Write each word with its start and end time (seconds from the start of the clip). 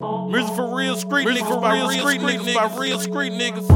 Music 0.00 0.54
for 0.54 0.76
real 0.76 0.94
street 0.94 1.26
niggas, 1.26 1.48
for 1.48 1.72
real 1.72 1.90
street 1.90 2.20
niggas, 2.20 2.54
by 2.54 2.72
real 2.78 3.00
street 3.00 3.32
niggas. 3.32 3.68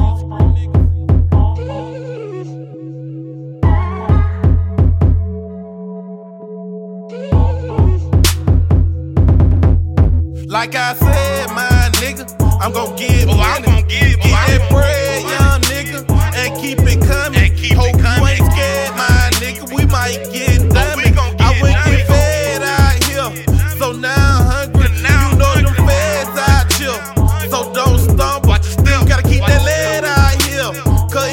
Like 10.46 10.76
I 10.76 10.94
said, 10.94 11.48
my 11.48 11.90
nigga, 11.94 12.60
I'm 12.60 12.72
gon' 12.72 12.94
get 12.94 13.26
Oh, 13.26 13.40
I'm 13.40 13.81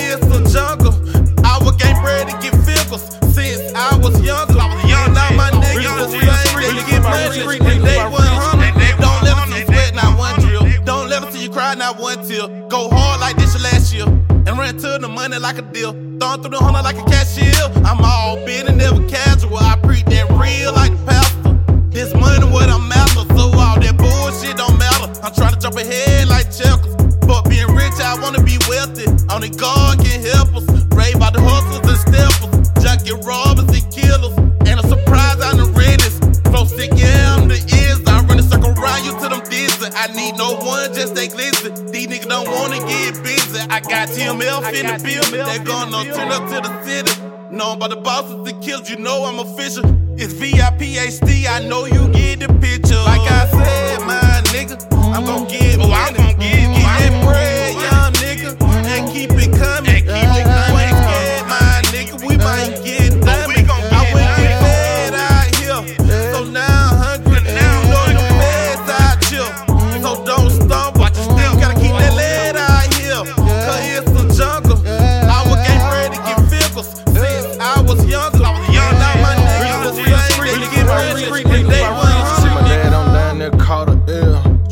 it's 0.09 0.25
the 0.25 0.41
jungle. 0.49 0.93
Our 1.45 1.71
game 1.77 1.97
ready 2.03 2.31
to 2.31 2.37
get 2.41 2.53
figures 2.65 3.03
since 3.33 3.61
I 3.73 3.95
was 3.97 4.17
younger. 4.21 4.57
I 4.57 4.65
was 4.73 4.83
young, 4.89 5.13
now 5.13 5.29
my 5.37 5.49
niggas 5.51 5.77
Real 5.77 5.95
the 5.95 6.07
street, 6.09 6.29
same. 6.29 6.47
street, 6.49 6.73
They 6.73 6.91
get 6.91 7.03
money, 7.03 7.23
real 7.23 7.31
street, 7.31 7.61
street, 7.61 7.77
and 7.77 7.85
they 7.85 7.95
by 7.97 8.09
real 8.09 8.17
100. 8.17 8.57
street, 8.57 8.75
they 8.81 8.91
Don't 8.97 9.21
let 9.23 9.35
them 9.37 9.49
see 9.53 9.65
sweat, 9.65 9.93
not 9.95 10.17
one 10.17 10.35
drill. 10.41 10.63
Don't 10.85 11.09
let 11.09 11.21
them 11.21 11.31
see 11.31 11.43
you 11.43 11.49
cry, 11.49 11.75
not 11.75 11.99
one 11.99 12.19
tear. 12.25 12.47
Go 12.69 12.89
hard 12.89 13.21
like 13.21 13.35
this 13.37 13.53
your 13.53 13.63
last 13.63 13.93
year. 13.93 14.05
And 14.47 14.57
run 14.57 14.77
to 14.77 14.97
the 14.97 15.07
money 15.07 15.37
like 15.37 15.57
a 15.57 15.61
deal. 15.61 15.93
Throwing 16.19 16.41
through 16.41 16.57
the 16.57 16.59
hundred 16.59 16.83
like 16.83 16.97
a 16.97 17.05
cashier. 17.05 17.53
I'm 17.85 18.01
all 18.03 18.35
big 18.45 18.65
and 18.67 18.77
never 18.77 19.01
casual. 19.07 19.57
I 19.57 19.77
preach 19.83 20.05
that 20.05 20.25
real 20.41 20.73
like 20.73 20.91
the 20.91 21.03
pastor. 21.05 21.53
This 21.93 22.13
money 22.13 22.45
what 22.49 22.69
I'm 22.69 22.91
after, 22.91 23.23
so 23.37 23.53
all 23.53 23.77
that 23.79 23.95
bullshit 23.97 24.57
don't 24.57 24.77
matter. 24.77 25.07
I'm 25.21 25.33
trying 25.33 25.53
to 25.53 25.59
jump 25.59 25.75
ahead 25.75 26.27
like 26.27 26.49
checkers. 26.51 26.98
But 27.39 27.49
being 27.49 27.73
rich, 27.73 27.95
I 28.03 28.19
wanna 28.19 28.43
be 28.43 28.57
wealthy. 28.67 29.07
Only 29.31 29.47
God 29.47 30.03
can 30.03 30.19
help 30.25 30.53
us. 30.57 30.67
Raised 30.91 31.19
by 31.19 31.29
the 31.31 31.39
hustlers 31.39 31.87
and 31.87 31.99
steppers, 32.03 32.67
junkie 32.83 33.15
robbers 33.23 33.71
and 33.71 33.87
killers. 33.95 34.35
And 34.67 34.75
a 34.75 34.83
surprise 34.83 35.39
I'm 35.39 35.55
the 35.55 35.71
reddest. 35.71 36.19
Flow 36.51 36.65
sick, 36.65 36.91
yeah, 36.95 37.37
I'm 37.37 37.47
the 37.47 37.55
is. 37.55 38.03
I 38.05 38.19
run 38.27 38.39
a 38.39 38.43
circle 38.43 38.75
around 38.75 39.05
you 39.05 39.11
till 39.23 39.31
I'm 39.31 39.39
dizzy. 39.47 39.87
I 39.95 40.11
need 40.11 40.35
no 40.35 40.57
one, 40.57 40.93
just 40.93 41.15
stay 41.15 41.29
glizzy. 41.29 41.71
These 41.89 42.07
niggas 42.07 42.27
don't 42.27 42.49
wanna 42.51 42.79
get 42.91 43.23
busy. 43.23 43.59
I 43.69 43.79
got 43.79 44.09
TMF 44.09 44.75
in 44.75 44.85
the 44.91 44.99
building. 44.99 45.45
They 45.47 45.59
gonna 45.63 46.11
turn 46.11 46.31
up 46.35 46.43
to 46.51 46.59
the 46.59 46.83
city. 46.83 47.21
Known 47.55 47.79
by 47.79 47.87
the 47.87 47.95
bosses 47.95 48.51
and 48.51 48.61
killers, 48.61 48.89
you 48.89 48.97
know 48.97 49.23
I'm 49.23 49.39
official. 49.39 49.85
It's 50.19 50.33
VIP 50.33 50.99
HD, 50.99 51.47
I 51.47 51.65
know 51.69 51.85
you 51.85 52.09
get 52.09 52.41
the 52.41 52.49
picture. 52.59 52.88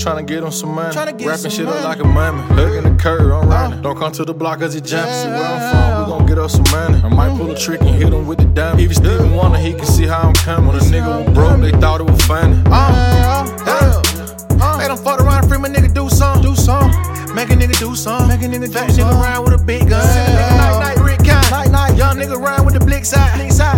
L. 0.08 0.16
Tryna 0.16 0.28
get 0.28 0.44
him 0.44 0.52
some 0.52 0.74
money. 0.74 0.96
Rapping 0.96 1.52
shit 1.52 1.68
up 1.68 1.84
like 1.84 2.00
a 2.00 2.04
mummy. 2.06 2.42
Hugging 2.56 2.84
the 2.84 3.02
curb, 3.02 3.32
I'm 3.32 3.50
running. 3.50 3.82
Don't 3.82 3.98
come 3.98 4.12
to 4.14 4.26
the 4.26 4.34
block 4.34 4.60
cause 4.60 4.74
he 4.74 4.82
jumping. 4.82 5.14
See 5.14 5.28
where 5.28 5.44
I'm 5.44 5.72
from, 5.72 6.04
we 6.04 6.18
gon' 6.18 6.26
get 6.26 6.38
us 6.38 6.54
some 6.54 6.66
money. 6.72 7.02
I 7.04 7.10
might 7.10 7.38
pull 7.38 7.52
a 7.52 7.58
trick 7.58 7.82
and 7.82 7.90
hit 7.90 8.14
him 8.14 8.28
with 8.28 8.40
the 8.40 8.46
diamond. 8.46 8.82
Even 8.82 8.96
Steven 8.96 9.34
Wonder, 9.36 9.58
he 9.58 9.74
can 9.74 9.86
see 9.86 10.06
how 10.06 10.22
I'm 10.22 10.34
coming. 10.34 10.68
When 10.68 10.78
a 10.78 10.80
nigga 10.80 11.26
was 11.26 11.34
broke, 11.34 11.62
they 11.62 11.72
thought 11.72 12.02
it 12.02 12.10
was 12.10 12.26
funny. 12.26 12.62
Uh, 12.68 13.46
uh, 13.66 14.04
uh, 14.62 14.78
Make 14.78 14.88
them 14.88 14.98
fuck 14.98 15.20
around, 15.20 15.48
free 15.48 15.58
my 15.58 15.70
nigga 15.70 15.94
do 15.94 16.10
some, 16.10 16.42
do 16.42 16.56
some. 16.56 16.90
Make 17.36 17.50
a 17.50 17.54
nigga 17.54 17.78
do 17.78 17.96
some, 17.96 18.28
make 18.28 18.42
a 18.42 18.46
nigga 18.46 18.68
do 18.68 18.74
some. 18.74 18.88
nigga 18.88 19.22
around 19.22 19.44
with 19.46 19.62
a 19.62 19.64
big 19.64 19.88
gun. 19.90 20.02
Night 20.02 20.80
night 20.80 21.04
Rick 21.04 21.18
night 21.52 21.72
night. 21.72 21.98
Young 21.98 22.18
nigga 22.18 22.40
around 22.40 22.66
with 22.66 22.74
the 22.74 22.80
blick 22.80 23.06
side. 23.06 23.34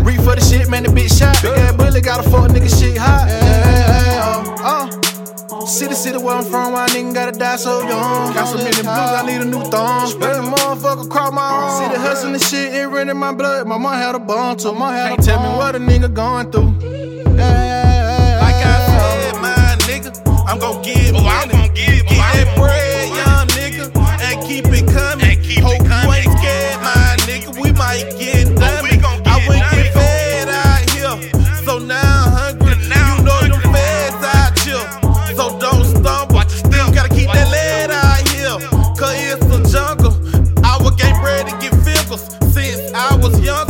Reach 0.05 0.17
for 0.21 0.35
the 0.35 0.41
shit, 0.41 0.69
man, 0.69 0.83
the 0.83 0.89
bitch 0.89 1.17
shot. 1.17 1.41
Big 1.41 1.57
ass 1.57 1.75
bullet 1.75 2.03
got 2.03 2.25
a 2.25 2.29
fuck 2.29 2.49
nigga 2.51 2.69
shit 2.69 2.97
hot. 2.97 3.27
Yeah, 3.27 3.35
uh, 3.35 3.45
uh. 3.45 3.48
City, 5.79 5.95
city 5.95 6.17
where 6.17 6.35
I'm 6.35 6.43
from, 6.43 6.73
why 6.73 6.87
nigga 6.89 7.13
gotta 7.13 7.39
die 7.39 7.55
so 7.55 7.79
young? 7.87 8.33
Got 8.33 8.47
so 8.49 8.57
many 8.57 8.69
blues, 8.69 8.85
I 8.85 9.25
need 9.25 9.39
a 9.39 9.45
new 9.45 9.63
thumb. 9.63 10.07
Spread 10.07 10.35
the 10.35 10.41
motherfucker 10.41 11.05
across 11.05 11.31
my 11.31 11.41
arm. 11.41 11.93
the 11.93 11.97
hustling 11.97 12.33
and 12.33 12.43
shit, 12.43 12.73
it 12.73 12.85
ran 12.87 13.07
in 13.07 13.15
my 13.15 13.31
blood. 13.31 13.65
My 13.65 13.77
mom 13.77 13.93
had 13.93 14.13
a 14.13 14.19
bun, 14.19 14.59
so 14.59 14.73
my 14.73 14.93
had 14.93 15.11
Can't 15.11 15.23
tell 15.23 15.41
me 15.41 15.57
what 15.57 15.77
a 15.77 15.79
nigga 15.79 16.13
going 16.13 16.51
through. 16.51 16.71
Like 17.31 18.59
I 18.59 18.75
said, 18.89 19.41
my 19.41 19.77
nigga, 19.87 20.11
I'm 20.49 20.59
gon' 20.59 20.81
get 20.81 21.15
Oh, 21.15 21.25
I'm 21.25 21.47
gon' 21.47 21.73
get, 21.73 22.03
oh, 22.03 22.09
Get 22.09 22.27
that 22.33 22.57
bread, 22.57 23.07
young 23.15 23.38
since 42.17 42.91
I 42.93 43.15
was. 43.15 43.39
Young, 43.39 43.68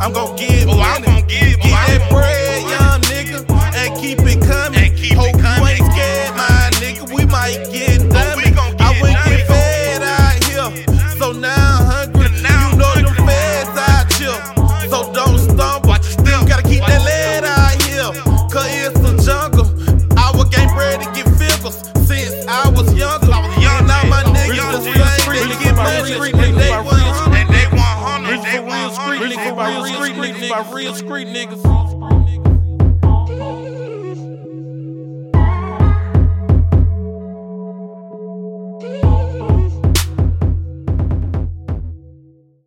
I'm 0.00 0.12
gon' 0.12 0.36
get 0.36 0.68
Oh, 0.68 0.78
I'm 0.78 1.02
gon' 1.02 1.16
oh, 1.16 1.26
Get 1.26 1.58
that 1.58 2.06
bread, 2.10 2.62
young 2.70 3.00
nigga, 3.10 3.42
and 3.74 3.90
keep 3.98 4.18
it 4.20 4.38
coming. 4.46 4.78
And 4.78 4.96
keep 4.96 5.12
it 5.12 5.18
Hope 5.18 5.34
you 5.34 5.42
coming. 5.42 5.74
ain't 5.74 5.90
scared, 5.90 6.34
my 6.38 6.70
nigga. 6.78 7.02
We 7.10 7.26
might 7.26 7.66
get 7.74 8.06
done. 8.06 8.36
we 8.38 8.50
gon' 8.54 8.78
I 8.78 8.94
done. 8.94 9.18
get 9.26 9.46
fed 9.50 10.02
out 10.06 10.38
here, 10.46 10.70
so 11.18 11.32
now 11.32 11.50
I'm 11.50 12.14
hungry. 12.14 12.30
Now 12.38 12.70
you 12.70 12.76
know 12.78 12.92
I'm 12.94 13.10
them 13.10 13.26
feds 13.26 13.74
out 13.74 14.06
here, 14.14 14.38
so 14.86 15.10
don't 15.12 15.38
stumble. 15.38 15.90
Watch 15.90 16.06
your 16.06 16.14
step. 16.22 16.46
Gotta 16.46 16.62
keep 16.62 16.86
that 16.86 17.02
lead 17.02 17.42
out 17.42 17.74
here, 17.82 18.14
cause 18.54 18.70
it's 18.70 18.94
the 19.02 19.18
jungle. 19.18 19.66
Our 20.14 20.46
game 20.46 20.70
ready 20.78 21.04
to 21.04 21.10
get 21.10 21.26
figures 21.34 21.82
since 22.06 22.46
I 22.46 22.70
was 22.70 22.86
younger. 22.94 23.34
I 23.34 23.42
was 23.42 23.54
young, 23.58 23.82
now 23.90 24.06
my 24.06 24.22
niggas 24.30 24.78
the 24.78 24.94
Real 24.94 25.02
same. 25.02 25.26
street 25.26 25.42
They 25.42 25.58
niggas, 25.58 25.64
get 25.66 25.74
money, 25.74 26.47
by 30.50 30.70
real 30.72 30.94
street 30.94 31.28
niggas. 31.28 32.27